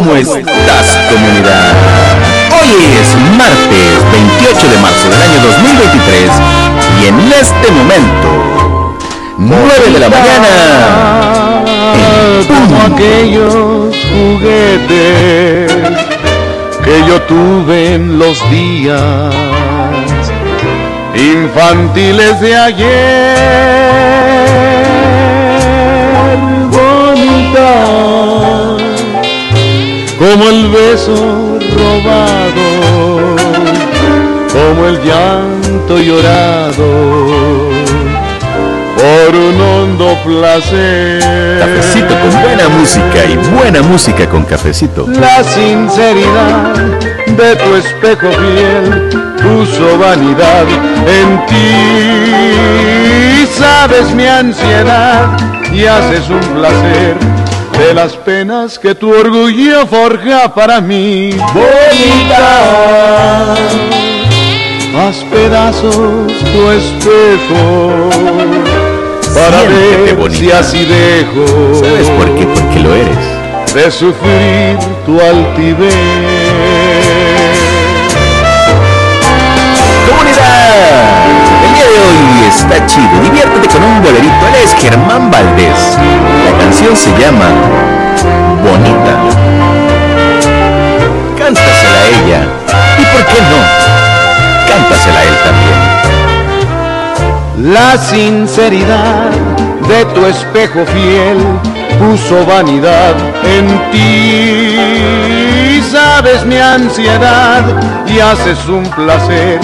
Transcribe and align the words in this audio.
¿Cómo 0.00 0.16
estás, 0.16 0.96
comunidad? 1.12 1.76
Hoy 2.58 2.70
es 3.02 3.08
martes 3.36 4.00
28 4.10 4.68
de 4.68 4.78
marzo 4.78 5.10
del 5.10 5.20
año 5.20 5.40
2023 5.42 6.30
y 7.02 7.04
en 7.08 7.16
este 7.30 7.70
momento, 7.70 8.96
9 9.36 9.90
de 9.92 9.98
la 9.98 10.08
mañana, 10.08 10.48
como 12.48 12.80
aquellos 12.94 13.94
juguetes 14.08 15.70
que 16.82 17.04
yo 17.06 17.20
tuve 17.28 17.96
en 17.96 18.18
los 18.18 18.40
días 18.50 19.34
infantiles 21.14 22.40
de 22.40 22.56
ayer. 22.56 24.00
Como 30.30 30.44
el 30.48 30.68
beso 30.68 31.58
robado, 31.76 32.66
como 34.52 34.86
el 34.86 35.02
llanto 35.02 35.98
llorado 35.98 37.70
por 38.94 39.34
un 39.34 39.60
hondo 39.60 40.16
placer. 40.24 41.58
Cafecito 41.58 42.14
con 42.20 42.42
buena 42.42 42.68
música 42.68 43.24
y 43.28 43.36
buena 43.56 43.82
música 43.82 44.28
con 44.28 44.44
cafecito. 44.44 45.08
La 45.08 45.42
sinceridad 45.42 46.74
de 47.26 47.56
tu 47.56 47.74
espejo 47.74 48.30
fiel 48.30 49.08
puso 49.42 49.98
vanidad 49.98 50.66
en 51.08 51.46
ti. 51.46 51.74
Sabes 53.58 54.14
mi 54.14 54.26
ansiedad 54.26 55.36
y 55.72 55.86
haces 55.86 56.28
un 56.28 56.40
placer 56.54 57.16
de 57.80 57.94
las 57.94 58.12
penas 58.12 58.78
que 58.78 58.94
tu 58.94 59.10
orgullo 59.10 59.86
forja 59.86 60.54
para 60.54 60.82
mí. 60.82 61.30
Bonita, 61.54 63.54
haz 64.98 65.16
pedazos 65.30 66.30
tu 66.52 66.70
espejo 66.70 68.10
para 69.34 69.62
ver 69.62 70.30
si 70.32 70.52
así 70.52 70.84
dejo. 70.84 71.74
¿Sabes 71.74 72.10
por 72.10 72.34
qué? 72.36 72.46
Porque 72.46 72.80
lo 72.80 72.94
eres. 72.94 73.16
De 73.74 73.90
sufrir 73.90 74.76
tu 75.06 75.18
altivez. 75.18 75.94
¡Comunidad! 80.06 81.24
El 81.64 81.70
día 81.74 81.86
de 81.86 81.98
hoy 82.04 82.20
está 82.48 82.76
chido. 82.86 83.14
Diviértete 83.22 83.68
con 83.68 83.82
un 83.84 84.02
bolerito. 84.02 84.46
Él 84.48 84.54
es 84.64 84.74
Germán 84.74 85.30
Valdés. 85.30 85.96
Canción 86.90 87.14
se 87.14 87.22
llama 87.22 87.46
Bonita. 88.64 89.14
Cántasela 91.38 92.00
a 92.00 92.02
ella. 92.08 92.42
¿Y 92.98 93.04
por 93.04 93.22
qué 93.26 93.40
no? 93.42 93.60
Cántasela 94.66 95.20
a 95.20 95.22
él 95.22 95.36
también. 95.44 95.78
La 97.72 97.96
sinceridad 97.96 99.30
de 99.86 100.04
tu 100.06 100.26
espejo 100.26 100.84
fiel 100.86 101.38
puso 102.00 102.44
vanidad 102.44 103.14
en 103.44 103.68
ti. 103.92 105.80
Sabes 105.92 106.44
mi 106.44 106.58
ansiedad 106.58 107.62
y 108.08 108.18
haces 108.18 108.66
un 108.66 108.82
placer 108.90 109.60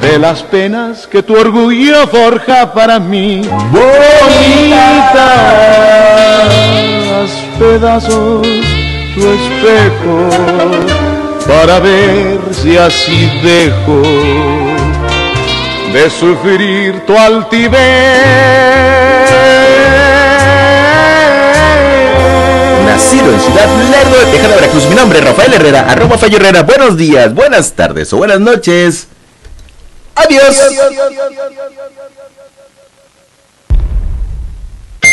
de 0.00 0.18
las 0.18 0.42
penas 0.42 1.06
que 1.06 1.22
tu 1.22 1.36
orgullo 1.36 2.06
forja 2.06 2.72
para 2.72 2.98
mí. 2.98 3.42
Bonita, 3.70 5.67
pedazos 7.58 8.46
tu 9.14 9.20
espejo 9.20 10.28
para 11.46 11.80
ver 11.80 12.38
si 12.52 12.76
así 12.76 13.30
dejo 13.42 14.02
de 15.92 16.10
sufrir 16.10 17.04
tu 17.06 17.16
altivez. 17.16 17.78
Nacido 22.86 23.32
en 23.32 23.40
Ciudad 23.40 23.68
Lerdo 23.90 24.18
de 24.18 24.32
Tejada, 24.32 24.54
Veracruz. 24.54 24.86
Mi 24.86 24.94
nombre 24.94 25.18
es 25.18 25.24
Rafael 25.24 25.52
Herrera, 25.54 25.90
arroba 25.90 26.18
Fallo 26.18 26.36
Herrera. 26.36 26.62
Buenos 26.62 26.96
días, 26.96 27.34
buenas 27.34 27.72
tardes 27.72 28.12
o 28.12 28.18
buenas 28.18 28.40
noches. 28.40 29.08
Adiós. 30.14 30.56